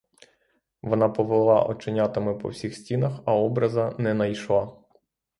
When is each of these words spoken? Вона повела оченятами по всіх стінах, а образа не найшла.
Вона 0.81 1.09
повела 1.09 1.63
оченятами 1.63 2.35
по 2.35 2.49
всіх 2.49 2.75
стінах, 2.75 3.19
а 3.25 3.33
образа 3.33 3.95
не 3.99 4.13
найшла. 4.13 4.77